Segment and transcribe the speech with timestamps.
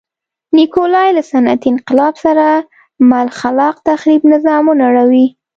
[0.57, 2.47] نیکولای له صنعتي انقلاب سره
[3.09, 5.27] مل خلاق تخریب نظام ونړوي.